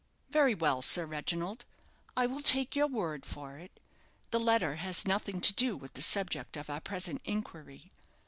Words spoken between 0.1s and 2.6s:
"Very well, Sir Reginald, I will